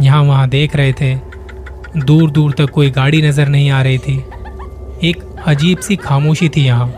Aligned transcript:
यहाँ 0.00 0.22
वहाँ 0.22 0.48
देख 0.48 0.76
रहे 0.76 0.92
थे। 0.92 1.14
दूर 1.96 2.30
दूर 2.30 2.52
तक 2.52 2.70
कोई 2.70 2.90
गाड़ी 2.90 3.22
नज़र 3.22 3.48
नहीं 3.48 3.70
आ 3.70 3.82
रही 3.82 3.98
थी। 3.98 4.16
एक 5.04 5.22
अजीब 5.46 5.78
सी 5.78 5.96
खामोशी 5.96 6.48
थी 6.48 6.64
यहाँ। 6.64 6.88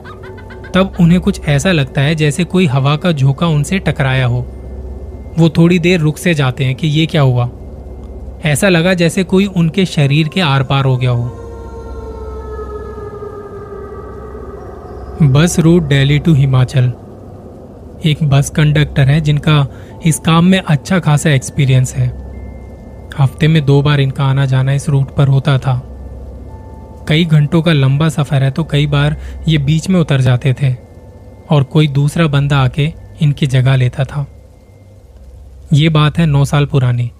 तब 0.74 0.96
उन्हें 1.00 1.20
कुछ 1.20 1.40
ऐसा 1.40 1.72
लगता 1.72 2.00
है 2.00 2.14
जैसे 2.14 2.44
कोई 2.44 2.66
हवा 2.66 2.96
का 2.96 3.12
झोंका 3.12 3.46
उनसे 3.46 3.78
टकराया 3.78 4.26
हो। 4.26 4.40
वो 5.38 5.48
थोड़ी 5.48 5.78
देर 5.78 6.00
रुक 6.00 6.18
से 6.18 6.34
जाते 6.34 6.64
हैं 6.64 6.74
कि 6.74 6.88
ये 6.88 7.06
क्या 7.06 7.22
हुआ। 7.22 7.48
ऐसा 8.44 8.68
लगा 8.68 8.94
जैसे 8.94 9.24
कोई 9.24 9.46
उनके 9.46 9.84
शरीर 9.86 10.28
के 10.28 10.40
आर 10.40 10.62
पार 10.62 10.84
हो 10.84 10.96
गया 10.96 11.10
हो। 11.10 11.24
Bus 15.22 15.58
route 15.58 15.82
Delhi 15.82 16.18
to 16.18 16.34
Himachal. 16.34 16.92
एक 18.06 18.22
बस 18.22 18.50
कंडक्टर 18.50 19.08
है 19.08 19.20
जिनका 19.20 19.66
इस 20.06 20.18
काम 20.18 20.44
में 20.44 20.58
अच्छा 20.58 20.98
खासा 20.98 21.30
एक्सपीरियंस 21.30 21.94
है। 21.94 22.08
हफ़्ते 23.14 23.48
में 23.48 23.64
दो 23.66 23.80
बार 23.82 24.00
इनका 24.00 24.24
आना 24.24 24.46
जाना 24.46 24.72
इस 24.72 24.88
रूट 24.88 25.14
पर 25.16 25.28
होता 25.28 25.58
था। 25.58 25.80
कई 27.08 27.24
घंटों 27.24 27.62
का 27.62 27.72
लंबा 27.72 28.08
सफ़र 28.08 28.42
है 28.42 28.50
तो 28.50 28.64
कई 28.64 28.86
बार 28.86 29.16
ये 29.48 29.58
बीच 29.58 29.88
में 29.88 29.98
उतर 30.00 30.20
जाते 30.20 30.54
थे 30.62 30.74
और 31.50 31.62
कोई 31.64 31.88
दूसरा 31.88 32.26
बंदा 32.26 32.58
आके 32.58 32.92
इनकी 33.22 33.46
जगह 33.46 33.76
लेता 33.76 34.04
था। 34.04 34.26
ये 35.72 35.88
बात 35.88 36.18
है 36.18 36.26
नौ 36.26 36.44
साल 36.44 36.66
पुरानी। 36.66 37.10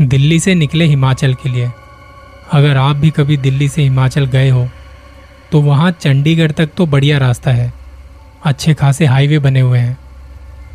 दिल्ली 0.00 0.38
से 0.40 0.54
निकले 0.54 0.84
हिमाचल 0.84 1.34
के 1.34 1.48
लिए। 1.48 1.70
अगर 2.52 2.76
आप 2.76 2.96
भी 2.96 3.10
कभी 3.10 3.36
दिल्ली 3.36 3.68
से 3.68 3.82
हिमाचल 3.82 4.26
गए 4.26 4.48
हो 4.50 4.68
तो 5.52 5.60
वहाँ 5.60 5.90
चंडीगढ़ 5.92 6.52
तक 6.52 6.70
तो 6.76 6.86
बढ़िया 6.86 7.18
रास्ता 7.18 7.50
है। 7.50 7.72
अच्छे 8.44 8.74
खासे 8.74 9.06
हाईवे 9.06 9.38
बने 9.38 9.60
हुए 9.60 9.78
हैं। 9.78 9.96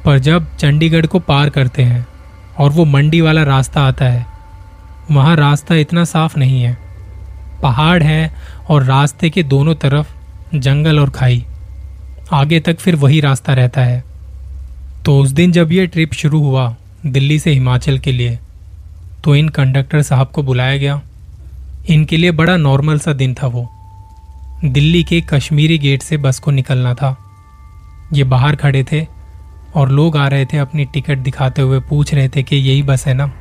पर 0.06 0.20
जब 0.20 0.56
चंडीगढ़ 0.56 1.06
को 1.06 1.20
पार 1.20 1.50
करते 1.50 1.84
हैं 1.84 2.06
और 2.60 2.72
वो 2.72 2.86
मंडी 2.86 3.22
वाला 3.22 3.44
रास्ता 3.44 3.82
आता 3.82 4.06
है 4.06 4.26
वहाँ 5.12 5.36
रास्ता 5.36 5.76
इतना 5.76 6.04
साफ़ 6.04 6.38
नहीं 6.40 6.62
है। 6.62 6.78
पहाड़ 7.64 8.04
है 8.04 8.34
और 8.70 8.84
रास्ते 8.84 9.30
के 9.30 9.44
दोनों 9.44 9.76
तरफ़ 9.76 10.14
जंगल 10.56 11.00
और 11.00 11.10
खाई। 11.10 11.46
आगे 12.34 12.60
तक 12.60 12.80
फिर 12.80 12.96
वही 12.96 13.20
रास्ता 13.22 13.54
रहता 13.54 13.82
है। 13.82 14.04
तो 15.06 15.20
उस 15.20 15.30
दिन 15.30 15.52
जब 15.52 15.72
ये 15.72 15.88
ट्रिप 15.88 16.14
शुरू 16.14 16.40
हुआ 16.40 16.76
दिल्ली 17.06 17.40
से 17.40 17.52
हिमाचल 17.52 18.00
के 18.00 18.12
लिए 18.12 18.40
तो 19.24 19.36
इन 19.36 19.50
कंडक्टर 19.50 20.02
साहब 20.02 20.28
को 20.28 20.44
बुलाया 20.44 20.78
गया। 20.78 21.02
इनके 21.90 22.18
लिए 22.18 22.32
बड़ा 22.32 22.58
नॉर्मल 22.58 23.00
सा 23.00 23.14
दिन 23.14 23.34
था 23.34 23.48
वो। 23.48 23.70
दिल्ली 24.66 25.04
के 25.04 25.22
कश्मीरी 25.22 25.78
गेट 25.78 26.02
से 26.02 26.18
बस 26.18 26.40
को 26.40 26.52
निकलना 26.52 26.94
था। 26.94 27.18
ये 28.14 28.24
बाहर 28.24 28.56
खड़े 28.56 28.86
थे 28.92 29.08
और 29.76 29.90
लोग 29.90 30.18
आ 30.18 30.28
रहे 30.28 30.46
थे 30.46 30.58
अपनी 30.58 30.86
टिकट 30.86 31.18
दिखाते 31.18 31.62
हुए, 31.62 31.80
पूछ 31.80 32.14
रहे 32.14 32.30
थे 32.30 32.44
कि 32.44 32.56
यही 32.56 32.84
बस 32.84 33.08
है 33.08 33.14
ना? 33.14 33.32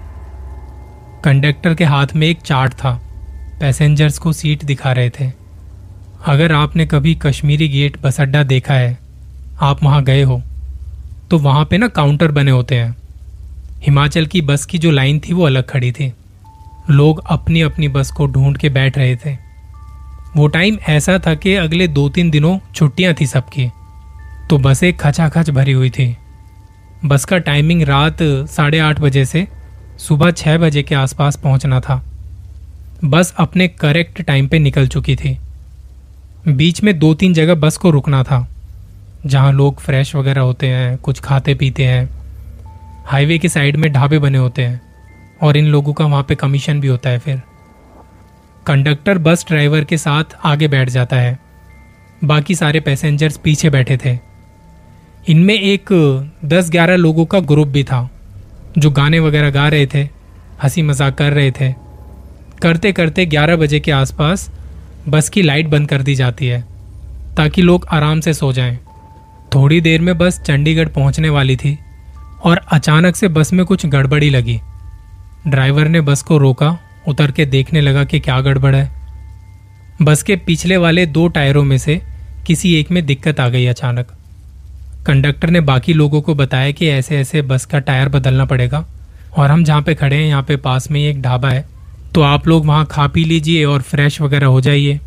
कंडक्टर 1.25 1.75
के 1.75 1.85
हाथ 1.85 2.07
में 2.17 2.27
एक 2.27 2.41
चार्ट 2.41 2.73
था। 2.75 2.93
पैसेंजर्स 3.61 4.19
को 4.19 4.33
सीट 4.33 4.65
दिखा 4.65 4.93
रहे 4.93 5.11
थे। 5.11 5.31
अगर 6.27 6.53
आपने 6.53 6.87
कभी 6.87 7.15
कश्मीरी 7.15 7.69
गेट 7.69 8.01
बस 8.03 8.21
अड्डा 8.21 8.43
देखा 8.43 8.75
है, 8.75 8.99
आप 9.61 9.83
वहाँ 9.83 10.03
गए 10.05 10.23
हो 10.23 10.43
तो 11.31 11.39
वहाँ 11.39 11.65
पे 11.65 11.79
ना 11.79 11.89
काउंटर 11.89 12.31
बने 12.33 12.51
होते 12.51 12.75
हैं। 12.75 12.97
हिमाचल 13.83 14.27
की 14.27 14.41
बस 14.41 14.65
की 14.65 14.79
जो 14.79 14.91
लाइन 14.91 15.19
थी 15.19 15.33
वो 15.33 15.47
अलग 15.47 15.69
खड़ी 15.69 15.93
थी। 15.93 16.13
लोग 16.91 17.23
अपनी 17.27 17.61
अपनी 17.61 17.89
बस 17.89 18.11
को 18.11 18.27
ढूंढ 18.27 18.57
के 18.57 18.69
बैठ 18.69 18.99
रहे 18.99 19.17
थे। 19.17 19.37
वो 20.37 20.47
टाइम 20.47 20.79
ऐसा 20.89 21.19
था 21.19 21.35
कि 21.35 21.55
अगले 21.55 21.89
दो 21.89 22.09
तीन 22.09 22.31
दिनों 22.31 22.59
छुट्टियाँ 22.75 23.15
थी 23.21 23.27
सबकी। 23.27 23.71
तो 24.51 24.59
बसें 24.59 24.93
खचाखच 24.97 25.51
भरी 25.51 25.73
हुई 25.73 25.91
थी। 25.91 26.17
बस 27.05 27.25
का 27.25 27.39
टाइमिंग 27.39 27.83
रात 27.83 28.19
साढ़े 28.23 28.79
आठ 28.79 29.01
बजे 29.01 29.25
से 29.25 29.47
सुबह 29.99 30.31
छह 30.31 30.59
बजे 30.59 30.83
के 30.83 30.95
आसपास 30.95 31.37
पहुँचना 31.37 31.81
था। 31.81 32.03
बस 33.05 33.35
अपने 33.39 33.69
करेक्ट 33.69 34.23
टाइम 34.23 34.49
पे 34.49 34.59
निकल 34.59 34.89
चुकी 34.89 35.17
थी। 35.17 35.39
बीच 36.49 36.83
में 36.83 36.99
दो 36.99 37.15
तीन 37.15 37.35
जगह 37.35 37.55
बस 37.55 37.77
को 37.77 37.91
रुकना 37.91 38.23
था, 38.23 38.49
जहाँ 39.27 39.53
लोग 39.53 39.81
फ्रेश 39.81 40.15
वगैरह 40.15 40.41
होते 40.41 40.67
हैं, 40.67 40.97
कुछ 40.97 41.21
खाते 41.21 41.55
पीते 41.55 41.85
हैं। 41.85 42.09
हाईवे 43.07 43.39
के 43.39 43.49
साइड 43.49 43.77
में 43.77 43.93
ढाबे 43.93 44.19
बने 44.19 44.39
होते 44.39 44.63
हैं, 44.63 44.81
और 45.43 45.57
इन 45.57 45.65
लोगों 45.65 45.93
का 45.93 46.07
वहाँ 46.07 46.23
पे 46.23 46.35
कमीशन 46.35 46.81
भी 46.81 46.89
होता 46.89 47.11
है 47.11 47.19
फिर। 47.19 47.43
कंडक्टर 48.67 49.19
बस 49.19 49.45
ड्राइवर 49.49 49.85
के 49.85 49.99
साथ 49.99 50.37
आगे 50.45 50.69
बैठ 50.69 50.89
जाता 50.89 51.17
है। 51.17 51.39
बाकी 52.25 52.55
सारे 52.55 52.81
पैसेंजर्स 52.81 53.37
पीछे 53.37 53.71
बैठे 53.71 53.97
थे। 53.97 54.19
इनमें 55.29 55.55
एक 55.55 55.89
दस 56.45 56.71
ग्यारह 56.71 56.97
लोगों 56.97 57.27
का 57.27 57.41
ग्रुप 57.41 57.69
भी 57.69 57.85
था। 57.85 58.09
जो 58.79 58.91
गाने 58.91 59.19
वगैरह 59.21 59.51
गा 59.51 59.69
रहे 59.69 59.87
थे, 59.87 60.03
हँसी 60.63 60.83
मज़ाक 60.83 61.15
कर 61.15 61.33
रहे 61.33 61.51
थे, 61.51 61.73
करते 62.63 62.93
करते 62.93 63.27
ग्यारह 63.27 63.57
बजे 63.57 63.81
के 63.81 63.91
आसपास 63.93 64.51
बस 65.09 65.29
की 65.29 65.43
लाइट 65.43 65.67
बंद 65.67 65.89
कर 65.89 66.03
दी 66.03 66.15
जाती 66.15 66.47
है, 66.47 66.61
ताकि 67.37 67.63
लोग 67.63 67.87
आराम 67.91 68.21
से 68.21 68.35
सो 68.35 68.53
जाएँ। 68.53 68.79
थोड़ी 69.55 69.81
देर 69.81 70.01
में 70.01 70.17
बस 70.19 70.41
चंडीगढ़ 70.41 70.89
पहुँचने 70.89 71.29
वाली 71.29 71.57
थी 71.57 71.79
और 72.45 72.61
अचानक 72.73 73.17
से 73.17 73.29
बस 73.29 73.53
में 73.53 73.65
कुछ 73.67 73.87
गड़बड़ी 73.87 74.31
लगी। 74.31 74.59
ड्राइवर 75.47 75.89
ने 75.89 76.01
बस 76.01 76.23
को 76.23 76.39
रोका, 76.39 76.77
उतर 77.09 77.31
के 77.31 77.47
देखने 77.47 77.81
लगा 77.81 78.05
कि 78.05 78.21
क्या 78.21 78.41
गड़बड़ 78.41 78.75
है। 78.75 78.91
बस 80.03 80.23
के 80.23 80.37
पिछले 80.37 80.77
वाले 80.77 81.07
दो 81.07 81.27
टायरों 81.29 81.65
में 81.65 81.79
से 81.79 82.01
किसी 82.47 82.75
एक 82.75 82.91
में 82.91 83.05
दिक्कत 83.07 83.41
आ 83.41 83.49
गई 83.49 83.67
अचानक। 83.67 84.13
कंडक्टर 85.09 85.51
ने 85.51 85.61
बाकी 85.63 85.93
लोगों 85.93 86.21
को 86.23 86.35
बताया 86.35 86.71
कि 86.71 86.89
ऐसे 86.89 87.19
ऐसे 87.19 87.43
बस 87.43 87.65
का 87.65 87.79
टायर 87.81 88.09
बदलना 88.09 88.45
पड़ेगा। 88.45 88.85
और 89.35 89.51
हम 89.51 89.63
जहाँ 89.65 89.83
पे 89.83 89.95
खड़े 89.95 90.17
हैं, 90.17 90.27
यहाँ 90.27 90.43
पे 90.43 90.57
पास 90.59 90.91
में 90.91 90.99
ही 91.01 91.07
एक 91.07 91.21
ढाबा 91.23 91.51
है। 91.51 91.65
तो 92.15 92.23
आप 92.23 92.49
लोग 92.49 92.67
वहाँ 92.67 92.87
खा 92.87 93.07
पी 93.07 93.25
लीजिए 93.25 93.65
और 93.65 93.83
फ्रेश 93.83 94.21
वगैरह 94.21 94.47
हो 94.47 94.61
जाइए। 94.61 94.99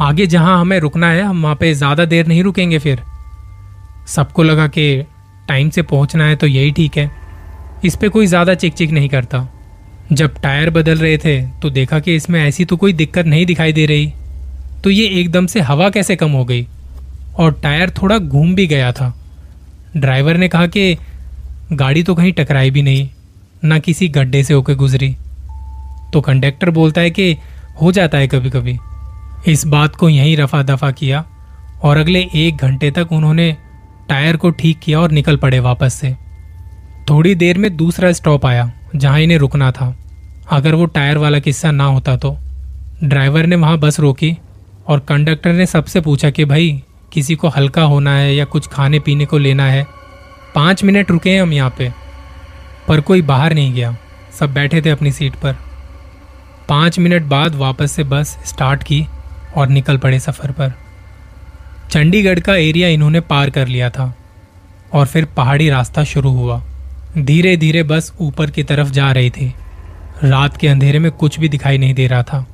आगे 0.00 0.26
जहाँ 0.26 0.60
हमें 0.60 0.78
रुकना 0.80 1.10
है, 1.10 1.22
हम 1.22 1.42
वहाँ 1.42 1.56
पे 1.56 1.72
ज़्यादा 1.74 2.04
देर 2.04 2.26
नहीं 2.26 2.42
रुकेंगे 2.42 2.78
फिर। 2.78 3.02
सबको 4.06 4.42
लगा 4.42 4.66
कि 4.68 5.04
टाइम 5.48 5.70
से 5.70 5.82
पहुँचना 5.84 6.24
है 6.24 6.36
तो 6.36 6.46
यही 6.46 6.70
ठीक 6.70 6.96
है। 6.96 7.10
इस 7.84 7.96
पर 7.96 8.08
कोई 8.08 8.26
ज़्यादा 8.26 8.54
चिक 8.54 8.74
चिक 8.74 8.90
नहीं 8.90 9.08
करता। 9.08 9.46
जब 10.12 10.40
टायर 10.42 10.70
बदल 10.70 10.98
रहे 10.98 11.18
थे 11.18 11.40
तो 11.62 11.70
देखा 11.70 12.00
कि 12.00 12.14
इसमें 12.16 12.40
ऐसी 12.42 12.64
तो 12.64 12.76
कोई 12.76 12.92
दिक्कत 12.94 13.26
नहीं 13.26 13.46
दिखाई 13.46 13.72
दे 13.72 13.86
रही। 13.86 14.12
तो 14.84 14.90
ये 14.90 15.06
एकदम 15.20 15.46
से 15.46 15.60
हवा 15.60 15.90
कैसे 15.90 16.16
कम 16.16 16.30
हो 16.30 16.44
गई? 16.44 16.66
और 17.38 17.52
टायर 17.62 17.90
थोड़ा 17.92 18.18
घूम 18.18 18.54
भी 18.54 18.66
गया 18.66 18.92
था। 18.92 19.14
ड्राइवर 19.96 20.36
ने 20.36 20.48
कहा 20.48 20.66
कि 20.66 20.96
गाड़ी 21.72 22.02
तो 22.02 22.14
कहीं 22.14 22.32
टकराई 22.32 22.70
भी 22.70 22.82
नहीं, 22.82 23.08
ना 23.64 23.78
किसी 23.78 24.08
गड्ढे 24.08 24.42
से 24.44 24.54
होकर 24.54 24.74
गुजरी। 24.74 25.14
तो 26.12 26.20
कंडक्टर 26.20 26.70
बोलता 26.70 27.00
है 27.00 27.10
कि 27.10 27.36
हो 27.82 27.92
जाता 27.92 28.18
है 28.18 28.28
कभी 28.28 28.50
कभी 28.50 28.78
इस 29.46 29.66
बात 29.66 29.96
को 29.96 30.08
यहीं 30.08 30.36
रफा 30.36 30.62
दफ़ा 30.62 30.90
किया 30.90 31.24
और 31.82 31.96
अगले 31.96 32.20
एक 32.36 32.56
घंटे 32.56 32.90
तक 32.90 33.12
उन्होंने 33.12 33.56
टायर 34.08 34.36
को 34.36 34.50
ठीक 34.50 34.78
किया 34.78 35.00
और 35.00 35.10
निकल 35.10 35.36
पड़े 35.36 35.58
वापस 35.60 35.94
से। 35.94 36.14
थोड़ी 37.10 37.34
देर 37.34 37.58
में 37.58 37.76
दूसरा 37.76 38.12
स्टॉप 38.12 38.46
आया, 38.46 38.70
जहाँ 38.96 39.20
इन्हें 39.20 39.38
रुकना 39.38 39.70
था। 39.72 39.94
अगर 40.50 40.74
वो 40.74 40.86
टायर 40.86 41.18
वाला 41.18 41.38
किस्सा 41.38 41.70
ना 41.70 41.84
होता 41.84 42.16
तो। 42.16 42.36
ड्राइवर 43.04 43.46
ने 43.46 43.56
वहाँ 43.56 43.78
बस 43.78 44.00
रोकी 44.00 44.36
और 44.88 44.98
कंडक्टर 44.98 45.52
ने 45.52 45.66
सबसे 45.66 46.00
पूछा 46.00 46.30
कि 46.30 46.44
भाई 46.44 46.82
किसी 47.12 47.34
को 47.34 47.48
हल्का 47.48 47.82
होना 47.82 48.16
है 48.16 48.34
या 48.34 48.44
कुछ 48.44 48.66
खाने 48.66 48.98
पीने 48.98 49.26
को 49.26 49.38
लेना 49.38 49.66
है, 49.66 49.86
पाँच 50.54 50.84
मिनट 50.84 51.10
रुके 51.10 51.30
हैं 51.30 51.42
हम 51.42 51.52
यहाँ 51.52 51.74
पे, 51.78 51.92
पर 52.88 53.00
कोई 53.00 53.22
बाहर 53.22 53.54
नहीं 53.54 53.72
गया। 53.74 53.96
सब 54.38 54.52
बैठे 54.54 54.82
थे 54.82 54.90
अपनी 54.90 55.12
सीट 55.12 55.34
पर। 55.34 55.56
पाँच 56.68 56.98
मिनट 56.98 57.22
बाद 57.22 57.54
वापस 57.54 57.92
से 57.92 58.04
बस 58.04 58.38
स्टार्ट 58.44 58.82
की 58.82 59.06
और 59.56 59.68
निकल 59.68 59.96
पड़े 59.96 60.18
सफ़र 60.20 60.50
पर। 60.50 60.72
चंडीगढ़ 61.90 62.40
का 62.40 62.56
एरिया 62.56 62.88
इन्होंने 62.88 63.20
पार 63.20 63.50
कर 63.50 63.68
लिया 63.68 63.90
था 63.90 64.12
और 64.92 65.06
फिर 65.06 65.24
पहाड़ी 65.36 65.68
रास्ता 65.70 66.04
शुरू 66.04 66.30
हुआ। 66.30 66.62
धीरे 67.18 67.56
धीरे 67.56 67.82
बस 67.82 68.12
ऊपर 68.20 68.50
की 68.50 68.62
तरफ़ 68.62 68.90
जा 68.90 69.10
रही 69.12 69.30
थी। 69.30 69.52
रात 70.24 70.56
के 70.56 70.68
अंधेरे 70.68 70.98
में 70.98 71.10
कुछ 71.12 71.38
भी 71.40 71.48
दिखाई 71.48 71.78
नहीं 71.78 71.94
दे 71.94 72.06
रहा 72.06 72.22
था। 72.22 72.46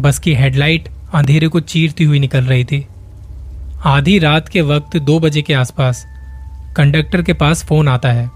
बस 0.00 0.18
की 0.18 0.34
हेडलाइट 0.34 0.88
अंधेरे 1.14 1.48
को 1.48 1.60
चीरती 1.60 2.04
हुई 2.04 2.18
निकल 2.18 2.44
रही 2.44 2.64
थी। 2.64 2.86
आधी 3.86 4.18
रात 4.18 4.48
के 4.48 4.60
वक्त 4.60 4.96
दो 4.96 5.18
बजे 5.20 5.42
के 5.42 5.54
आसपास 5.54 6.06
कंडक्टर 6.76 7.22
के 7.22 7.32
पास 7.32 7.64
फ़ोन 7.64 7.88
आता 7.88 8.12
है। 8.12 8.30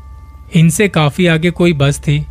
इनसे 0.56 0.88
काफ़ी 0.88 1.26
आगे 1.26 1.50
कोई 1.50 1.72
बस 1.72 1.98
थी। 1.98 2.26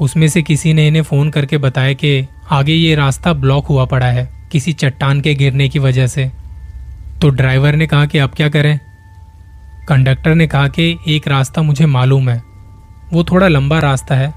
उसमें 0.00 0.28
से 0.28 0.42
किसी 0.42 0.72
ने 0.72 0.88
इन्हें 0.88 1.02
फ़ोन 1.02 1.30
करके 1.30 1.58
बताया 1.58 1.92
कि 1.92 2.26
आगे 2.50 2.72
ये 2.72 2.94
रास्ता 2.94 3.32
ब्लॉक 3.32 3.66
हुआ 3.66 3.84
पड़ा 3.84 4.06
है 4.06 4.48
किसी 4.52 4.72
चट्टान 4.72 5.20
के 5.20 5.34
गिरने 5.34 5.68
की 5.68 5.78
वजह 5.78 6.06
से। 6.06 6.32
तो 7.22 7.28
ड्राइवर 7.28 7.76
ने 7.76 7.86
कहा 7.86 8.06
कि 8.06 8.18
अब 8.18 8.30
क्या 8.30 8.48
करें? 8.48 8.78
कंडक्टर 9.88 10.34
ने 10.34 10.46
कहा 10.46 10.68
कि 10.68 10.98
एक 11.08 11.28
रास्ता 11.28 11.62
मुझे 11.62 11.86
मालूम 11.86 12.28
है। 12.28 12.42
वो 13.12 13.24
थोड़ा 13.24 13.48
लंबा 13.48 13.78
रास्ता 13.78 14.14
है, 14.14 14.34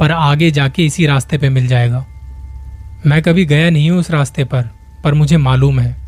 पर 0.00 0.12
आगे 0.12 0.50
जाके 0.50 0.86
इसी 0.86 1.06
रास्ते 1.06 1.38
पे 1.38 1.48
मिल 1.48 1.66
जाएगा। 1.66 2.06
मैं 3.06 3.22
कभी 3.22 3.44
गया 3.44 3.70
नहीं 3.70 3.90
हूँ 3.90 4.00
उस 4.00 4.10
रास्ते 4.10 4.44
पर 4.44 4.70
पर 5.04 5.14
मुझे 5.14 5.36
मालूम 5.36 5.80
है। 5.80 6.07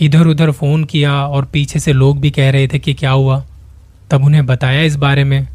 इधर 0.00 0.26
उधर 0.26 0.50
फ़ोन 0.50 0.84
किया 0.84 1.12
और 1.26 1.44
पीछे 1.44 1.78
से 1.78 1.92
लोग 1.92 2.20
भी 2.20 2.30
कह 2.30 2.50
रहे 2.50 2.68
थे 2.68 2.78
कि 2.78 2.94
क्या 2.94 3.10
हुआ। 3.10 3.44
तब 4.10 4.24
उन्हें 4.24 4.46
बताया 4.46 4.82
इस 4.82 4.96
बारे 4.96 5.24
में। 5.24 5.46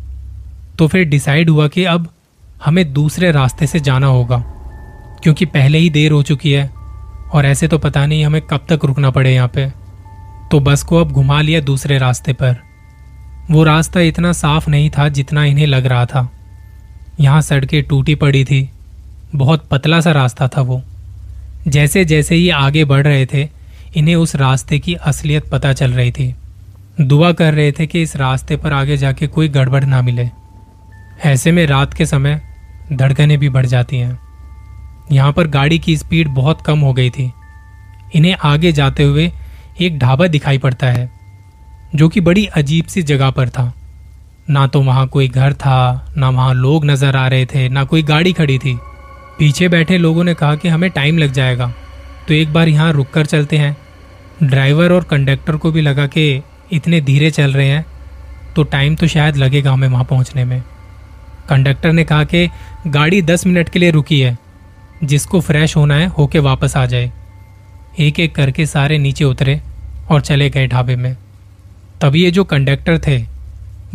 तो 0.79 0.87
फिर 0.87 1.05
डिसाइड 1.05 1.49
हुआ 1.49 1.67
कि 1.67 1.83
अब 1.83 2.07
हमें 2.65 2.91
दूसरे 2.93 3.31
रास्ते 3.31 3.67
से 3.67 3.79
जाना 3.79 4.07
होगा, 4.07 4.37
क्योंकि 5.23 5.45
पहले 5.45 5.77
ही 5.77 5.89
देर 5.89 6.11
हो 6.11 6.21
चुकी 6.23 6.51
है 6.51 6.69
और 7.33 7.45
ऐसे 7.45 7.67
तो 7.67 7.77
पता 7.77 8.05
नहीं 8.05 8.25
हमें 8.25 8.41
कब 8.41 8.65
तक 8.69 8.85
रुकना 8.85 9.09
पड़े 9.09 9.33
यहाँ 9.33 9.47
पे। 9.47 9.69
तो 10.51 10.59
बस 10.59 10.83
को 10.83 10.97
अब 10.97 11.11
घुमा 11.11 11.41
लिया 11.41 11.61
दूसरे 11.61 11.97
रास्ते 11.97 12.33
पर। 12.33 12.55
वो 13.51 13.63
रास्ता 13.63 13.99
इतना 13.99 14.31
साफ़ 14.33 14.69
नहीं 14.69 14.89
था 14.89 15.09
जितना 15.09 15.43
इन्हें 15.45 15.67
लग 15.67 15.85
रहा 15.85 16.05
था। 16.05 16.29
यहाँ 17.19 17.41
सड़कें 17.41 17.83
टूटी 17.83 18.15
पड़ी 18.15 18.43
थी। 18.45 18.69
बहुत 19.35 19.67
पतला 19.71 19.99
सा 20.01 20.11
रास्ता 20.11 20.47
था 20.47 20.61
वो। 20.61 20.81
जैसे 21.67 22.05
जैसे 22.05 22.35
ये 22.35 22.51
आगे 22.51 22.85
बढ़ 22.85 23.03
रहे 23.03 23.25
थे 23.25 23.43
इन्हें 23.95 24.15
उस 24.15 24.35
रास्ते 24.35 24.79
की 24.79 24.93
असलियत 24.93 25.49
पता 25.49 25.73
चल 25.73 25.91
रही 25.91 26.11
थी। 26.11 26.33
दुआ 27.01 27.31
कर 27.31 27.53
रहे 27.53 27.71
थे 27.71 27.87
कि 27.87 28.01
इस 28.01 28.15
रास्ते 28.15 28.55
पर 28.57 28.73
आगे 28.73 28.97
जाके 28.97 29.27
कोई 29.27 29.47
गड़बड़ 29.47 29.83
ना 29.83 30.01
मिले। 30.01 30.29
ऐसे 31.25 31.51
में 31.51 31.65
रात 31.67 31.93
के 31.93 32.05
समय 32.05 32.41
धड़कनें 32.93 33.37
भी 33.37 33.49
बढ़ 33.49 33.65
जाती 33.65 33.97
हैं। 33.97 34.19
यहाँ 35.11 35.33
पर 35.33 35.47
गाड़ी 35.47 35.79
की 35.79 35.97
स्पीड 35.97 36.27
बहुत 36.27 36.61
कम 36.61 36.79
हो 36.79 36.93
गई 36.93 37.09
थी। 37.09 37.31
इन्हें 38.15 38.35
आगे 38.43 38.71
जाते 38.71 39.03
हुए 39.03 39.31
एक 39.81 39.99
ढाबा 39.99 40.27
दिखाई 40.27 40.57
पड़ता 40.57 40.87
है, 40.87 41.09
जो 41.95 42.09
कि 42.09 42.21
बड़ी 42.21 42.45
अजीब 42.45 42.85
सी 42.85 43.03
जगह 43.03 43.29
पर 43.29 43.49
था। 43.49 43.73
ना 44.49 44.67
तो 44.67 44.81
वहाँ 44.81 45.07
कोई 45.07 45.27
घर 45.27 45.53
था, 45.53 46.13
ना 46.17 46.29
वहाँ 46.29 46.53
लोग 46.53 46.85
नज़र 46.85 47.15
आ 47.15 47.27
रहे 47.27 47.45
थे, 47.45 47.67
ना 47.69 47.83
कोई 47.83 48.03
गाड़ी 48.03 48.33
खड़ी 48.33 48.57
थी। 48.57 48.77
पीछे 49.39 49.67
बैठे 49.69 49.97
लोगों 49.97 50.23
ने 50.23 50.33
कहा 50.33 50.55
कि 50.55 50.67
हमें 50.67 50.89
टाइम 50.89 51.17
लग 51.17 51.31
जाएगा। 51.31 51.73
तो 52.27 52.33
एक 52.33 52.53
बार 52.53 52.67
यहाँ 52.69 52.91
रुक 52.93 53.09
कर 53.09 53.25
चलते 53.25 53.57
हैं। 53.57 53.75
ड्राइवर 54.43 54.91
और 54.91 55.03
कंडक्टर 55.03 55.55
को 55.55 55.71
भी 55.71 55.81
लगा 55.81 56.07
कि 56.07 56.41
इतने 56.73 57.01
धीरे 57.01 57.29
चल 57.31 57.53
रहे 57.53 57.67
हैं 57.67 57.85
तो 58.55 58.63
टाइम 58.65 58.95
तो 58.95 59.07
शायद 59.07 59.37
लगेगा 59.37 59.71
हमें 59.71 59.87
वहाँ 59.87 60.03
पहुँचने 60.05 60.43
में। 60.45 60.61
कंडक्टर 61.49 61.91
ने 61.91 62.03
कहा 62.03 62.23
कि 62.23 62.47
गाड़ी 62.87 63.21
दस 63.21 63.45
मिनट 63.47 63.69
के 63.69 63.79
लिए 63.79 63.91
रुकी 63.91 64.19
है, 64.19 64.37
जिसको 65.03 65.39
फ्रेश 65.41 65.75
होना 65.75 65.95
है, 65.95 66.07
होके 66.07 66.39
वापस 66.39 66.75
आ 66.77 66.85
जाए। 66.85 67.11
एक 67.99 68.19
एक 68.19 68.35
करके 68.35 68.65
सारे 68.65 68.97
नीचे 68.97 69.23
उतरे 69.23 69.59
और 70.11 70.21
चले 70.21 70.49
गए 70.49 70.67
ढाबे 70.67 70.95
में। 70.95 71.15
तब 72.01 72.15
ये 72.15 72.31
जो 72.31 72.43
कंडक्टर 72.45 72.97
थे, 72.97 73.17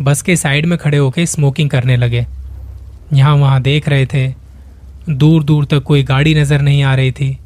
बस 0.01 0.21
के 0.21 0.35
साइड 0.35 0.65
में 0.65 0.77
खड़े 0.77 0.97
होके 0.97 1.25
स्मोकिंग 1.25 1.69
करने 1.69 1.97
लगे। 1.97 2.25
यहाँ 3.13 3.35
वहाँ 3.35 3.61
देख 3.61 3.89
रहे 3.89 4.05
थे 4.05 4.27
दूर 5.09 5.43
दूर 5.43 5.65
तक 5.65 5.83
कोई 5.83 6.03
गाड़ी 6.03 6.35
नज़र 6.35 6.61
नहीं 6.61 6.83
आ 6.83 6.95
रही 6.95 7.11
थी। 7.11 7.37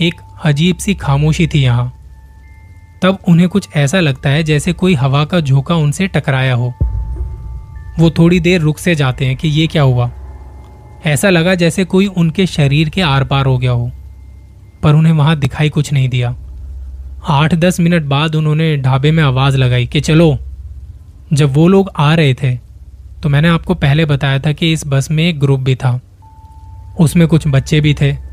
एक 0.00 0.14
अजीब 0.44 0.76
सी 0.76 0.94
खामोशी 0.94 1.46
थी 1.46 1.62
यहाँ। 1.62 1.94
तब 3.02 3.18
उन्हें 3.28 3.48
कुछ 3.48 3.68
ऐसा 3.76 4.00
लगता 4.00 4.30
है 4.30 4.42
जैसे 4.42 4.72
कोई 4.72 4.94
हवा 4.94 5.24
का 5.24 5.40
झोंका 5.40 5.74
उनसे 5.74 6.06
टकराया 6.06 6.54
हो। 6.54 6.74
वो 7.98 8.10
थोड़ी 8.10 8.40
देर 8.40 8.60
रुक 8.60 8.78
से 8.78 8.94
जाते 8.94 9.26
हैं 9.26 9.36
कि 9.36 9.48
ये 9.48 9.66
क्या 9.66 9.82
हुआ। 9.82 10.10
ऐसा 11.06 11.30
लगा 11.30 11.54
जैसे 11.54 11.84
कोई 11.84 12.06
उनके 12.06 12.46
शरीर 12.46 12.88
के 12.88 13.00
आर 13.00 13.24
पार 13.24 13.46
हो 13.46 13.58
गया 13.58 13.70
हो। 13.70 13.90
पर 14.82 14.94
उन्हें 14.94 15.12
वहाँ 15.12 15.36
दिखाई 15.36 15.68
कुछ 15.68 15.92
नहीं 15.92 16.08
दिया। 16.08 16.36
आठ 17.28 17.54
दस 17.54 17.80
मिनट 17.80 18.02
बाद 18.02 18.34
उन्होंने 18.34 18.76
ढाबे 18.76 19.10
में 19.10 19.24
आवाज़ 19.24 19.56
लगाई 19.56 19.86
कि 19.86 20.00
चलो, 20.00 20.38
जब 21.32 21.54
वो 21.54 21.68
लोग 21.68 21.90
आ 21.96 22.14
रहे 22.14 22.34
थे 22.34 22.56
तो 23.22 23.28
मैंने 23.28 23.48
आपको 23.48 23.74
पहले 23.74 24.04
बताया 24.04 24.38
था 24.38 24.52
कि 24.52 24.72
इस 24.72 24.86
बस 24.86 25.10
में 25.10 25.24
एक 25.24 25.40
ग्रुप 25.40 25.60
भी 25.60 25.74
था। 25.74 26.00
उसमें 27.00 27.28
कुछ 27.28 27.44
बच्चे 27.48 27.80
भी 27.80 27.94
थे। 27.94 28.27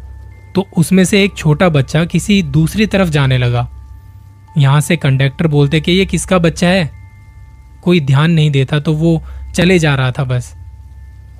तो 0.55 0.67
उसमें 0.77 1.03
से 1.05 1.23
एक 1.23 1.35
छोटा 1.37 1.69
बच्चा 1.69 2.03
किसी 2.05 2.41
दूसरी 2.43 2.85
तरफ़ 2.85 3.09
जाने 3.09 3.37
लगा। 3.37 3.67
यहाँ 4.57 4.81
से 4.81 4.95
कंडक्टर 4.97 5.47
बोलते 5.47 5.79
कि 5.81 5.91
ये 5.91 6.05
किसका 6.05 6.37
बच्चा 6.39 6.67
है? 6.67 6.89
कोई 7.83 7.99
ध्यान 7.99 8.31
नहीं 8.31 8.51
देता 8.51 8.79
तो 8.79 8.93
वो 8.93 9.21
चले 9.55 9.79
जा 9.79 9.95
रहा 9.95 10.11
था 10.11 10.23
बस। 10.23 10.53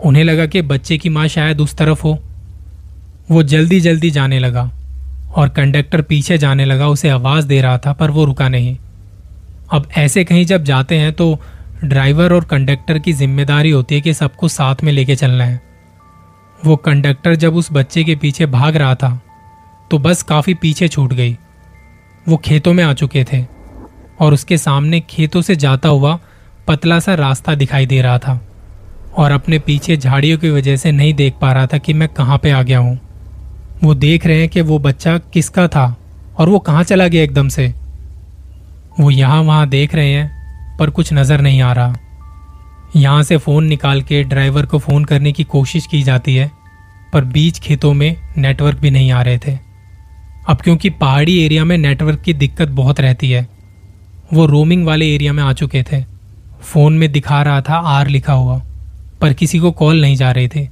उन्हें 0.06 0.24
लगा 0.24 0.46
कि 0.46 0.62
बच्चे 0.62 0.98
की 0.98 1.10
माँ 1.10 1.28
शायद 1.28 1.62
उस 1.62 1.76
तरफ़ 1.78 2.02
हो। 2.04 2.18
वो 3.32 3.44
जल्दी 3.44 3.80
जल्दी 3.80 4.10
जाने 4.12 4.40
लगा 4.40 4.70
और 5.36 5.50
कंडक्टर 5.50 6.02
पीछे 6.02 6.38
जाने 6.38 6.66
लगा, 6.66 6.88
उसे 6.88 7.10
आवाज़ 7.10 7.48
दे 7.48 7.62
रहा 7.62 7.78
था, 7.78 7.94
पर 7.94 8.12
वो 8.12 8.26
रुका 8.26 8.50
नहीं। 8.50 8.78
अब 9.72 9.88
ऐसे 9.98 10.24
कहीं 10.24 10.46
जब 10.46 10.64
जाते 10.64 10.98
हैं 10.98 11.14
तो 11.14 11.40
ड्राइवर 11.84 12.34
और 12.34 12.44
कंडक्टर 12.44 13.00
की 13.00 13.14
ज़िम्मेदारी 13.14 13.70
होती 13.70 13.96
है 13.96 14.02
कि 14.02 14.14
सबको 14.14 14.48
साथ 14.48 14.84
में 14.84 14.92
लेके 14.94 15.16
चलना 15.16 15.44
है। 15.44 15.62
वो 16.66 16.76
कंडक्टर 16.76 17.36
जब 17.36 17.56
उस 17.56 17.68
बच्चे 17.72 18.04
के 18.04 18.16
पीछे 18.16 18.46
भाग 18.46 18.76
रहा 18.76 18.96
था 18.96 19.20
तो 19.92 19.98
बस 20.00 20.22
काफ़ी 20.24 20.54
पीछे 20.54 20.88
छूट 20.88 21.14
गई। 21.14 21.38
वो 22.26 22.38
खेतों 22.38 22.74
में 22.74 22.84
आ 22.84 22.94
चुके 22.94 23.24
थे 23.24 23.44
और 24.20 24.34
उसके 24.34 24.58
सामने 24.58 25.00
खेतों 25.00 25.42
से 25.42 25.56
जाता 25.56 25.90
हुआ 25.90 26.18
पतला 26.68 27.00
सा 27.00 27.14
रास्ता 27.16 27.56
दिखाई 27.56 27.86
दे 27.86 28.02
रहा 28.02 28.18
था 28.20 28.40
और 29.18 29.32
अपने 29.32 29.60
पीछे 29.60 29.98
झाड़ियों 29.98 30.38
की 30.38 30.50
वजह 30.50 30.76
से 30.76 30.92
नहीं 30.92 31.14
देख 31.14 31.34
पा 31.42 31.52
रहा 31.54 31.68
था 31.68 31.78
कि 31.78 31.94
मैं 31.94 32.08
कहाँ 32.10 32.38
पे 32.38 32.52
आ 32.52 32.62
गया 32.64 32.80
हूँ। 32.80 33.00
वो 33.84 33.94
देख 33.96 34.26
रहे 34.26 34.40
हैं 34.40 34.50
कि 34.50 34.62
वो 34.62 34.80
बच्चा 34.80 35.18
किसका 35.34 35.68
था 35.68 35.96
और 36.38 36.50
वो 36.50 36.60
कहाँ 36.60 36.84
चला 36.84 37.08
गया 37.08 37.24
एकदम 37.24 37.48
से। 37.50 37.68
वो 39.00 39.10
यहाँ 39.12 39.42
वहाँ 39.42 39.68
देख 39.70 39.96
रहे 39.96 40.12
हैं, 40.12 40.78
पर 40.78 40.90
कुछ 40.90 41.14
नज़र 41.14 41.42
नहीं 41.42 41.62
आ 41.62 41.72
रहा। 41.74 41.96
यहाँ 42.96 43.24
से 43.24 43.38
फ़ोन 43.38 43.66
निकाल 43.66 44.02
के 44.02 44.24
ड्राइवर 44.24 44.66
को 44.66 44.80
फ़ोन 44.80 45.06
करने 45.06 45.32
की 45.32 45.44
कोशिश 45.44 45.88
की 45.88 46.02
जाती 46.04 46.36
है, 46.36 46.52
पर 47.14 47.26
बीच 47.26 47.60
खेतों 47.60 47.94
में 47.94 48.16
नेटवर्क 48.38 48.80
भी 48.80 48.92
नहीं 48.92 49.12
आ 49.12 49.22
रहे 49.22 49.38
थे। 49.38 49.58
अब 50.50 50.62
क्योंकि 50.62 50.90
पहाड़ी 50.90 51.38
एरिया 51.46 51.66
में 51.66 51.78
नेटवर्क 51.78 52.22
की 52.22 52.34
दिक्कत 52.34 52.68
बहुत 52.68 53.00
रहती 53.00 53.32
है, 53.32 53.48
वो 54.34 54.46
रोमिंग 54.46 54.86
वाले 54.86 55.14
एरिया 55.16 55.34
में 55.34 55.44
आ 55.44 55.54
चुके 55.54 55.84
थे। 55.84 56.04
फ़ोन 56.64 56.94
में 56.94 57.12
दिखा 57.12 57.42
रहा 57.44 57.62
था 57.62 57.78
आर 57.78 58.08
लिखा 58.08 58.34
हुआ, 58.34 58.62
पर 59.22 59.34
किसी 59.34 59.60
को 59.60 59.72
कॉल 59.72 60.02
नहीं 60.02 60.16
जा 60.16 60.32
रहे 60.32 60.48
थे। 60.48 60.68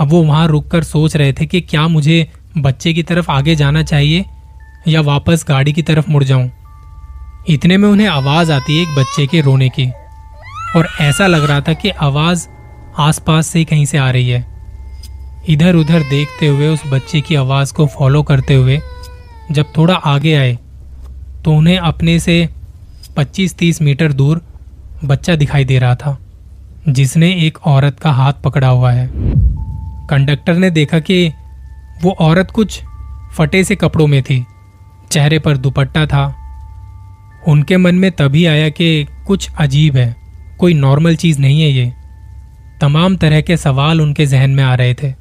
अब 0.00 0.08
वो 0.08 0.22
वहाँ 0.22 0.46
रुककर 0.48 0.82
सोच 0.82 1.16
रहे 1.16 1.32
थे 1.32 1.46
कि 1.46 1.60
क्या 1.60 1.88
मुझे 1.88 2.26
बच्चे 2.58 2.92
की 2.92 3.02
तरफ़ 3.02 3.30
आगे 3.30 3.54
जाना 3.54 3.82
चाहिए 3.82 4.24
या 4.88 5.00
वापस 5.00 5.44
गाड़ी 5.48 5.72
की 5.72 5.82
तरफ़ 5.82 6.10
मुड़ 6.10 6.24
जाऊँ। 6.24 6.50
इतने 7.48 7.76
में 7.76 7.88
उन्हें 7.88 8.08
आवाज़ 8.08 8.52
आती 8.52 8.76
है 8.76 8.82
एक 8.82 8.98
बच्चे 8.98 9.26
के 9.26 9.40
रोने 9.40 9.68
की। 9.68 9.90
और 10.76 10.88
ऐसा 11.00 11.26
लग 11.26 11.44
रहा 11.44 11.60
था 11.60 11.72
कि 11.72 11.90
आवाज़ 11.90 12.46
आसपास 12.98 13.46
से 13.46 13.64
कहीं 13.64 13.84
से 13.84 13.98
आ 13.98 14.10
रही 14.10 14.28
है। 14.28 14.46
इधर 15.48 15.74
उधर 15.74 16.00
देखते 16.00 16.46
हुए, 16.46 16.68
उस 16.68 16.82
बच्चे 16.86 17.20
की 17.20 17.34
आवाज़ 17.34 17.72
को 17.74 17.86
फॉलो 17.86 18.22
करते 18.22 18.54
हुए, 18.54 18.80
जब 19.52 19.66
थोड़ा 19.76 19.94
आगे 19.94 20.34
आए 20.34 20.58
तो 21.44 21.52
उन्हें 21.52 21.78
अपने 21.78 22.18
से 22.18 22.48
25-30 23.16 23.82
मीटर 23.82 24.12
दूर 24.12 24.40
बच्चा 25.04 25.34
दिखाई 25.34 25.64
दे 25.64 25.78
रहा 25.78 25.94
था, 25.94 26.18
जिसने 26.88 27.30
एक 27.46 27.58
औरत 27.66 28.00
का 28.00 28.10
हाथ 28.10 28.32
पकड़ा 28.32 28.68
हुआ 28.68 28.92
है। 28.92 29.10
कंडक्टर 30.06 30.54
ने 30.54 30.70
देखा 30.70 30.98
कि 31.00 31.32
वो 32.02 32.10
औरत 32.10 32.50
कुछ 32.50 32.80
फटे 33.32 33.64
से 33.64 33.76
कपड़ों 33.76 34.06
में 34.06 34.22
थी, 34.22 34.44
चेहरे 35.10 35.38
पर 35.38 35.56
दुपट्टा 35.56 36.06
था। 36.06 36.34
उनके 37.48 37.76
मन 37.76 37.94
में 37.94 38.10
तभी 38.12 38.46
आया 38.46 38.68
कि 38.68 39.06
कुछ 39.26 39.50
अजीब 39.58 39.96
है। 39.96 40.17
कोई 40.58 40.74
नॉर्मल 40.74 41.16
चीज़ 41.16 41.38
नहीं 41.38 41.62
है 41.62 41.68
ये। 41.68 41.92
तमाम 42.80 43.16
तरह 43.16 43.40
के 43.40 43.56
सवाल 43.56 44.00
उनके 44.00 44.26
जहन 44.26 44.50
में 44.50 44.64
आ 44.64 44.74
रहे 44.74 44.94
थे। 44.94 45.14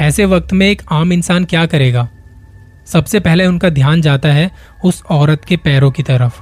ऐसे 0.00 0.24
वक्त 0.24 0.52
में 0.52 0.66
एक 0.66 0.82
आम 0.92 1.12
इंसान 1.12 1.44
क्या 1.44 1.66
करेगा? 1.66 2.08
सबसे 2.86 3.20
पहले 3.20 3.46
उनका 3.46 3.68
ध्यान 3.68 4.02
जाता 4.02 4.28
है 4.28 4.50
उस 4.84 5.02
औरत 5.10 5.44
के 5.44 5.56
पैरों 5.56 5.90
की 5.90 6.02
तरफ़। 6.02 6.40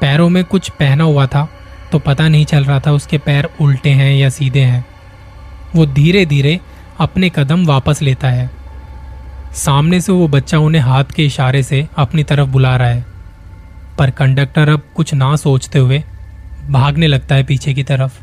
पैरों 0.00 0.28
में 0.28 0.44
कुछ 0.44 0.68
पहना 0.68 1.04
हुआ 1.04 1.26
था 1.26 1.48
तो 1.92 1.98
पता 1.98 2.28
नहीं 2.28 2.44
चल 2.44 2.64
रहा 2.64 2.80
था 2.80 2.92
उसके 2.92 3.18
पैर 3.18 3.48
उल्टे 3.60 3.90
हैं 3.90 4.14
या 4.14 4.28
सीधे 4.28 4.60
हैं। 4.60 4.84
वो 5.76 5.86
धीरे 5.86 6.26
धीरे 6.26 6.60
अपने 6.98 7.30
कदम 7.36 7.66
वापस 7.66 8.02
लेता 8.02 8.28
है। 8.28 8.50
सामने 9.54 10.00
से 10.00 10.12
वो 10.12 10.28
बच्चा 10.28 10.58
उन्हें 10.58 10.82
हाथ 10.82 11.04
के 11.04 11.24
इशारे 11.26 11.62
से 11.62 11.86
अपनी 11.96 12.22
तरफ़ 12.22 12.48
बुला 12.48 12.76
रहा 12.76 12.88
है। 12.88 13.06
पर 13.98 14.10
कंडक्टर 14.10 14.68
अब 14.68 14.82
कुछ 14.96 15.14
ना 15.14 15.36
सोचते 15.36 15.78
हुए 15.78 16.02
भागने 16.70 17.06
लगता 17.06 17.34
है 17.34 17.44
पीछे 17.44 17.74
की 17.74 17.82
तरफ़ 17.82 18.20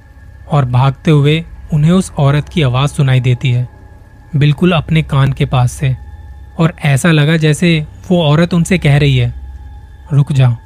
और 0.50 0.66
भागते 0.66 1.12
हुए 1.12 1.46
उन्हें 1.74 1.92
उस 1.92 2.12
औरत 2.12 2.50
की 2.50 2.62
आवाज़ 2.62 2.92
सुनाई 2.92 3.20
देती 3.20 3.52
है। 3.52 3.70
बिल्कुल 4.36 4.72
अपने 4.72 5.02
कान 5.02 5.34
के 5.34 5.46
पास 5.46 5.72
से। 5.72 5.98
और 6.60 6.74
ऐसा 6.86 7.12
लगा 7.12 7.38
जैसे 7.38 7.88
वो 8.12 8.24
औरत 8.24 8.54
उनसे 8.54 8.78
कह 8.78 8.98
रही 8.98 9.18
है, 9.18 9.34
रुक 10.14 10.32
जा 10.32 10.58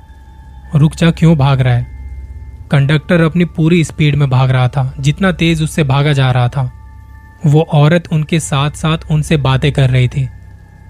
रुक 0.75 0.95
जा, 0.95 1.11
क्यों 1.11 1.37
भाग 1.37 1.61
रहा 1.61 1.73
है? 1.73 1.87
कंडक्टर 2.71 3.21
अपनी 3.21 3.45
पूरी 3.45 3.83
स्पीड 3.83 4.15
में 4.15 4.29
भाग 4.29 4.51
रहा 4.51 4.67
था, 4.67 4.93
जितना 4.99 5.31
तेज 5.31 5.63
उससे 5.63 5.83
भागा 5.83 6.13
जा 6.13 6.31
रहा 6.31 6.47
था। 6.49 6.73
वो 7.45 7.61
औरत 7.61 8.03
उनके 8.11 8.39
साथ 8.39 8.71
साथ 8.71 8.97
उनसे 9.11 9.37
बातें 9.37 9.71
कर 9.71 9.89
रही 9.89 10.07
थी। 10.07 10.29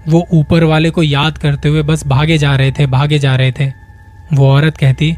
वो 0.08 0.26
ऊपर 0.32 0.64
वाले 0.64 0.90
को 0.90 1.02
याद 1.02 1.38
करते 1.38 1.68
हुए 1.68 1.82
बस 1.82 2.06
भागे 2.06 2.38
जा 2.38 2.56
रहे 2.56 2.72
थे, 2.72 2.86
भागे 2.86 3.18
जा 3.18 3.36
रहे 3.36 3.52
थे। 3.52 3.72
वो 4.32 4.52
औरत 4.52 4.76
कहती 4.76 5.16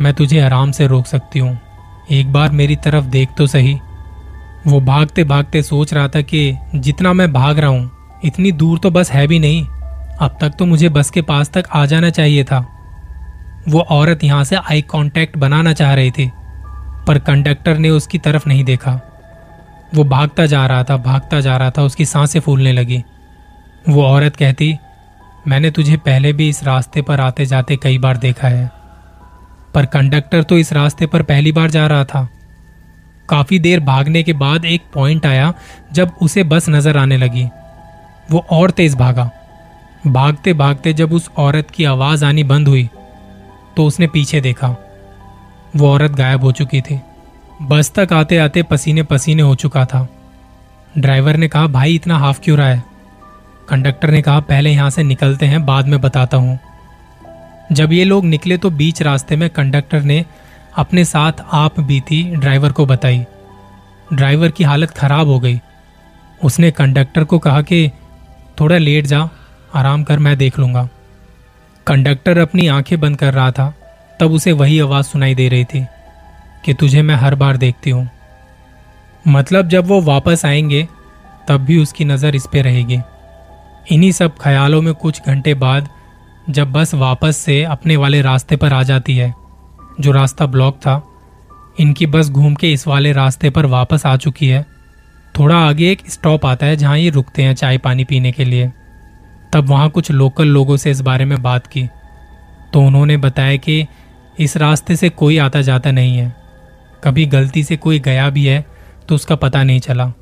मैं 0.00 0.12
तुझे 0.14 0.40
आराम 0.40 0.70
से 0.70 0.86
रोक 0.86 1.06
सकती 1.06 1.38
हूँ। 1.38 1.58
एक 2.10 2.32
बार 2.32 2.50
मेरी 2.50 2.76
तरफ़ 2.76 3.04
देख 3.04 3.28
तो 3.38 3.46
सही। 3.46 3.78
वो 4.66 4.80
भागते 4.80 5.24
भागते 5.24 5.62
सोच 5.62 5.94
रहा 5.94 6.08
था 6.08 6.20
कि 6.20 6.56
जितना 6.74 7.12
मैं 7.12 7.32
भाग 7.32 7.58
रहा 7.58 7.70
हूँ, 7.70 7.90
इतनी 8.24 8.52
दूर 8.52 8.78
तो 8.78 8.90
बस 8.90 9.10
है 9.12 9.26
भी 9.26 9.38
नहीं। 9.38 9.64
अब 10.20 10.38
तक 10.40 10.52
तो 10.58 10.66
मुझे 10.66 10.88
बस 10.88 11.10
के 11.10 11.22
पास 11.22 11.50
तक 11.50 11.64
आ 11.72 11.86
जाना 11.86 12.10
चाहिए 12.10 12.44
था। 12.44 12.58
वो 13.68 13.80
औरत 13.80 14.24
यहाँ 14.24 14.44
से 14.44 14.56
आई 14.56 14.82
कांटेक्ट 14.82 15.36
बनाना 15.36 15.72
चाह 15.72 15.94
रही 15.94 16.10
थी, 16.10 16.30
पर 17.06 17.18
कंडक्टर 17.18 17.78
ने 17.78 17.90
उसकी 17.90 18.18
तरफ़ 18.18 18.48
नहीं 18.48 18.64
देखा। 18.64 19.00
वो 19.94 20.04
भागता 20.04 20.46
जा 20.46 20.66
रहा 20.66 20.84
था, 20.84 20.96
भागता 20.96 21.40
जा 21.40 21.56
रहा 21.56 21.70
था, 21.70 21.82
उसकी 21.82 22.04
साँसें 22.04 22.40
फूलने 22.40 22.72
लगी। 22.72 23.04
वो 23.88 24.04
औरत 24.04 24.36
कहती, 24.36 24.76
मैंने 25.48 25.70
तुझे 25.70 25.96
पहले 25.96 26.32
भी 26.32 26.48
इस 26.48 26.64
रास्ते 26.64 27.02
पर 27.02 27.20
आते 27.20 27.46
जाते 27.46 27.76
कई 27.76 27.98
बार 27.98 28.16
देखा 28.16 28.48
है। 28.48 28.77
पर 29.74 29.86
कंडक्टर 29.86 30.42
तो 30.42 30.58
इस 30.58 30.72
रास्ते 30.72 31.06
पर 31.06 31.22
पहली 31.22 31.52
बार 31.52 31.70
जा 31.70 31.86
रहा 31.86 32.04
था। 32.04 32.28
काफ़ी 33.28 33.58
देर 33.58 33.80
भागने 33.80 34.22
के 34.22 34.32
बाद 34.32 34.64
एक 34.64 34.82
पॉइंट 34.94 35.26
आया 35.26 35.52
जब 35.92 36.12
उसे 36.22 36.42
बस 36.44 36.68
नज़र 36.68 36.96
आने 36.96 37.16
लगी। 37.16 37.46
वो 38.30 38.44
और 38.50 38.70
तेज 38.70 38.94
भागा। 38.94 39.30
भागते 40.06 40.52
भागते 40.54 40.92
जब 40.92 41.12
उस 41.12 41.30
औरत 41.36 41.70
की 41.70 41.84
आवाज़ 41.84 42.24
आनी 42.24 42.44
बंद 42.44 42.68
हुई 42.68 42.88
तो 43.76 43.86
उसने 43.86 44.06
पीछे 44.06 44.40
देखा। 44.40 44.68
वो 45.76 45.88
औरत 45.88 46.10
गायब 46.10 46.44
हो 46.44 46.52
चुकी 46.52 46.80
थी। 46.80 47.00
बस 47.62 47.92
तक 47.94 48.12
आते 48.12 48.36
आते 48.38 48.62
पसीने 48.62 49.02
पसीने 49.02 49.42
हो 49.42 49.54
चुका 49.54 49.84
था। 49.84 50.06
ड्राइवर 50.98 51.36
ने 51.36 51.48
कहा, 51.48 51.66
भाई, 51.66 51.94
इतना 51.94 52.18
हाफ़ 52.18 52.40
क्यों 52.40 52.56
रहा 52.58 52.68
है? 52.68 52.82
कंडक्टर 53.68 54.10
ने 54.10 54.22
कहा, 54.22 54.40
पहले 54.40 54.70
यहाँ 54.70 54.90
से 54.90 55.02
निकलते 55.02 55.46
हैं, 55.46 55.64
बाद 55.66 55.88
में 55.88 56.00
बताता 56.00 56.36
हूँ। 56.36 56.58
जब 57.72 57.92
ये 57.92 58.04
लोग 58.04 58.24
निकले 58.24 58.56
तो 58.56 58.70
बीच 58.70 59.02
रास्ते 59.02 59.36
में 59.36 59.50
कंडक्टर 59.50 60.02
ने 60.02 60.24
अपने 60.76 61.04
साथ 61.04 61.32
आप 61.52 61.80
बीती 61.80 62.22
ड्राइवर 62.22 62.72
को 62.72 62.86
बताई। 62.86 63.24
ड्राइवर 64.12 64.50
की 64.50 64.64
हालत 64.64 64.90
खराब 64.90 65.26
हो 65.26 65.40
गई। 65.40 65.60
उसने 66.44 66.70
कंडक्टर 66.70 67.24
को 67.24 67.38
कहा 67.38 67.62
कि, 67.62 67.90
थोड़ा 68.60 68.78
लेट 68.78 69.06
जा, 69.06 69.28
आराम 69.74 70.04
कर, 70.04 70.18
मैं 70.18 70.36
देख 70.36 70.58
लूँगा। 70.58 70.88
कंडक्टर 71.86 72.38
अपनी 72.38 72.66
आँखें 72.66 73.00
बंद 73.00 73.16
कर 73.16 73.34
रहा 73.34 73.50
था। 73.50 73.74
तब 74.20 74.32
उसे 74.32 74.52
वही 74.52 74.80
आवाज़ 74.80 75.06
सुनाई 75.06 75.34
दे 75.34 75.48
रही 75.48 75.64
थी 75.64 75.86
कि, 76.64 76.74
तुझे 76.74 77.02
मैं 77.02 77.14
हर 77.14 77.34
बार 77.34 77.56
देखती 77.56 77.90
हूँ। 77.90 78.10
मतलब 79.28 79.68
जब 79.68 79.86
वो 79.86 80.00
वापस 80.00 80.46
आएँगे, 80.46 80.88
तब 81.48 81.58
भी 81.58 81.78
उसकी 81.78 82.04
नज़र 82.04 82.34
इस 82.34 82.46
पे 82.52 82.62
रहेगी। 82.62 83.00
इन्हीं 83.90 84.12
सब 84.12 84.38
ख्यालों 84.40 84.82
में 84.82 84.94
कुछ 84.94 85.22
घंटे 85.26 85.54
बाद 85.54 85.88
जब 86.50 86.72
बस 86.72 86.94
वापस 86.94 87.36
से 87.36 87.64
अपने 87.64 87.96
वाले 87.96 88.22
रास्ते 88.22 88.56
पर 88.56 88.72
आ 88.72 88.82
जाती 88.82 89.16
है, 89.16 89.34
जो 90.00 90.12
रास्ता 90.12 90.46
ब्लॉक 90.46 90.76
था, 90.76 91.02
इनकी 91.80 92.06
बस 92.06 92.30
घूम 92.30 92.54
के 92.54 92.72
इस 92.72 92.86
वाले 92.86 93.12
रास्ते 93.12 93.50
पर 93.50 93.66
वापस 93.66 94.06
आ 94.06 94.16
चुकी 94.16 94.48
है। 94.48 94.66
थोड़ा 95.38 95.56
आगे 95.56 95.90
एक 95.92 96.10
स्टॉप 96.10 96.46
आता 96.46 96.66
है 96.66 96.76
जहाँ 96.76 96.98
ये 96.98 97.10
रुकते 97.10 97.42
हैं 97.42 97.54
चाय 97.54 97.78
पानी 97.78 98.04
पीने 98.04 98.32
के 98.32 98.44
लिए। 98.44 98.72
तब 99.52 99.68
वहाँ 99.68 99.90
कुछ 99.90 100.10
लोकल 100.10 100.46
लोगों 100.46 100.76
से 100.76 100.90
इस 100.90 101.00
बारे 101.00 101.24
में 101.24 101.42
बात 101.42 101.66
की। 101.66 101.88
तो 102.72 102.80
उन्होंने 102.80 103.16
बताया 103.16 103.56
कि 103.56 103.86
इस 104.40 104.56
रास्ते 104.56 104.96
से 104.96 105.08
कोई 105.08 105.38
आता 105.38 105.60
जाता 105.60 105.90
नहीं 105.90 106.16
है। 106.16 106.36
कभी 107.04 107.26
गलती 107.26 107.64
से 107.64 107.76
कोई 107.76 108.00
गया 108.00 108.30
भी 108.30 108.46
है 108.46 108.64
तो 109.08 109.14
उसका 109.14 109.34
पता 109.34 109.62
नहीं 109.62 109.80
चला। 109.80 110.12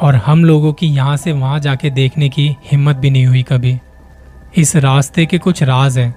और 0.00 0.16
हम 0.16 0.44
लोगों 0.44 0.72
की 0.72 0.86
यहाँ 0.86 1.16
से 1.16 1.32
वहाँ 1.32 1.60
जाके 1.60 1.90
देखने 1.90 2.28
की 2.28 2.56
हिम्मत 2.64 2.96
भी 2.96 3.10
नहीं 3.10 3.26
हुई 3.26 3.42
कभी। 3.42 3.78
इस 4.52 4.74
रास्ते 4.76 5.24
के 5.26 5.38
कुछ 5.38 5.62
राज 5.62 5.98
हैं, 5.98 6.14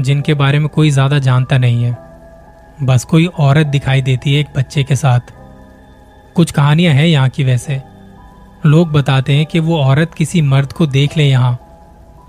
जिनके 0.00 0.34
बारे 0.34 0.58
में 0.58 0.68
कोई 0.68 0.90
ज़्यादा 0.90 1.18
जानता 1.18 1.58
नहीं 1.58 1.84
है। 1.84 1.96
बस 2.82 3.04
कोई 3.04 3.26
औरत 3.26 3.66
दिखाई 3.66 4.02
देती 4.02 4.32
है 4.34 4.40
एक 4.40 4.46
बच्चे 4.56 4.82
के 4.84 4.96
साथ। 4.96 5.32
कुछ 6.36 6.50
कहानियाँ 6.50 6.94
हैं 6.94 7.06
यहाँ 7.06 7.28
की 7.28 7.44
वैसे। 7.44 7.80
लोग 8.66 8.90
बताते 8.92 9.32
हैं 9.32 9.44
कि 9.46 9.60
वो 9.60 9.78
औरत 9.78 10.14
किसी 10.14 10.42
मर्द 10.42 10.72
को 10.72 10.86
देख 10.86 11.16
ले 11.16 11.24
यहाँ 11.24 11.56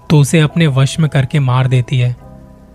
तो 0.10 0.20
उसे 0.20 0.39
अपने 0.39 0.68
वश 0.68 0.98
में 1.00 1.10
करके 1.10 1.39
मार 1.39 1.68
देती 1.68 2.00
है। 2.00 2.15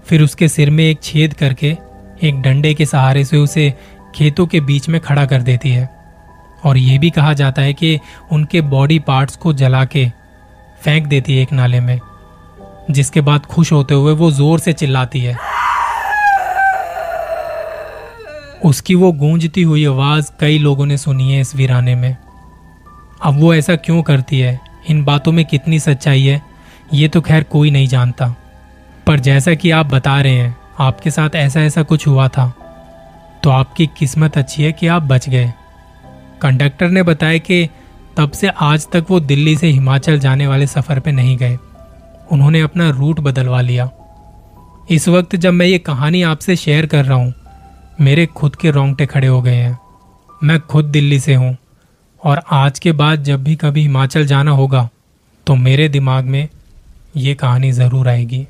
फिर 0.07 0.23
उसके 0.23 0.49
सिर 0.49 0.71
में 0.71 0.85
एक 0.85 1.03
छेद 1.03 1.35
करके, 1.35 1.77
एक 2.23 2.41
डंडे 2.43 2.73
के 2.75 2.87
सहारे 2.87 3.25
से 3.25 3.37
उसे 3.37 3.73
खेतों 4.15 4.47
के 4.47 4.61
बीच 4.61 4.89
में 4.89 5.01
खड़ा 5.01 5.25
कर 5.27 5.43
देती 5.43 5.71
है। 5.71 5.89
और 6.65 6.77
यह 6.77 6.99
भी 6.99 7.11
कहा 7.11 7.33
जाता 7.33 7.63
है 7.63 7.73
कि 7.73 7.99
उनके 8.33 8.61
बॉडी 8.63 8.99
पार्ट्स 8.99 9.37
को 9.37 9.53
जला 9.53 9.85
के 9.87 10.07
फेंक 10.83 11.07
देती 11.07 11.37
है 11.37 11.43
एक 11.43 11.53
नाले 11.53 11.81
में। 11.81 11.99
जिसके 12.91 13.21
बाद 13.21 13.47
खुश 13.47 13.73
होते 13.73 13.95
हुए 13.95 14.13
वो 14.13 14.31
ज़ोर 14.31 14.59
से 14.59 14.73
चिल्लाती 14.73 15.21
है। 15.21 15.37
उसकी 18.65 18.95
वो 18.95 19.13
गूंजती 19.13 19.63
हुई 19.63 19.85
आवाज़ 19.87 20.31
कई 20.41 20.59
लोगों 20.59 20.87
ने 20.87 20.99
सुनी 20.99 21.33
है 21.33 21.41
इस 21.41 21.57
वीराने 21.57 21.95
में। 21.95 22.17
अब 23.23 23.41
वो 23.41 23.55
ऐसा 23.55 23.77
क्यों 23.77 24.03
करती 24.03 24.41
है? 24.41 24.61
इन 24.91 25.05
बातों 25.05 25.33
में 25.33 25.45
कितनी 25.45 25.79
सच्चाई 25.79 26.23
है, 26.23 26.43
ये 26.93 27.09
तो 27.09 27.21
खैर 27.21 27.43
कोई 27.43 27.71
नहीं 27.71 27.89
जानता। 27.89 28.35
पर 29.07 29.21
जैसा 29.21 29.55
कि 29.55 29.71
आप 29.71 29.87
बता 29.87 30.21
रहे 30.21 30.33
हैं, 30.33 30.57
आपके 30.79 31.11
साथ 31.11 31.31
ऐसा 31.35 31.61
ऐसा 31.61 31.83
कुछ 31.83 32.07
हुआ 32.07 32.29
था। 32.29 32.53
तो 33.43 33.51
आपकी 33.51 33.87
किस्मत 33.87 34.39
अच्छी 34.39 34.63
है 34.63 34.73
कि 34.73 34.87
आप 34.87 35.03
बच 35.03 35.29
गए। 35.29 35.53
कंडक्टर 36.43 36.89
ने 36.89 37.03
बताया 37.03 37.39
कि 37.39 37.69
तब 38.17 38.31
से 38.31 38.49
आज 38.49 38.87
तक 38.93 39.07
वो 39.11 39.21
दिल्ली 39.21 39.57
से 39.57 39.67
हिमाचल 39.67 40.19
जाने 40.19 40.47
वाले 40.47 40.67
सफ़र 40.67 41.01
पे 41.01 41.13
नहीं 41.13 41.37
गए। 41.37 41.59
उन्होंने 42.35 42.61
अपना 42.61 42.89
रूट 42.91 43.21
बदलवा 43.21 43.61
लिया। 43.61 43.91
इस 44.91 45.09
वक्त 45.09 45.37
जब 45.37 45.53
मैं 45.53 45.67
ये 45.67 45.79
कहानी 45.81 46.23
आपसे 46.25 46.57
शेयर 46.57 46.87
कर 46.87 47.05
रहा 47.05 47.19
हूँ, 47.19 47.33
मेरे 48.01 48.27
खुद 48.29 48.57
के 48.57 48.71
रोंगटे 48.71 49.07
खड़े 49.07 49.27
हो 49.27 49.41
गए 49.43 49.55
हैं। 49.55 49.79
मैं 50.41 50.59
खुद 50.63 50.85
दिल्ली 50.87 51.21
से 51.21 51.35
हूँ 51.35 51.57
और 52.23 52.43
आज 52.53 52.79
के 52.79 52.93
बाद 52.95 53.23
जब 53.25 53.43
भी 53.45 53.55
कभी 53.57 53.83
हिमाचल 53.83 54.27
जाना 54.27 54.51
होगा 54.53 54.89
तो 55.47 55.55
मेरे 55.57 55.89
दिमाग 55.89 56.25
में 56.27 56.49
ये 57.17 57.35
कहानी 57.35 57.71
ज़रूर 57.73 58.09
आएगी। 58.09 58.47